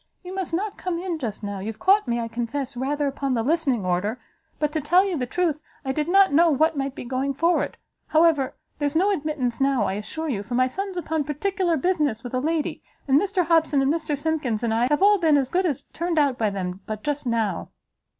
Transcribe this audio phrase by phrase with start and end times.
[0.23, 3.43] you must not come in just now; you've caught me, I confess, rather upon the
[3.43, 4.19] listening order;
[4.57, 7.77] but to tell you the truth, I did not know what might be going forward.
[8.07, 12.33] However, there's no admittance now, I assure you, for my son's upon particular business with
[12.33, 15.67] a lady, and Mr Hobson and Mr Simkins and I, have all been as good
[15.67, 17.69] as turned out by them but just now."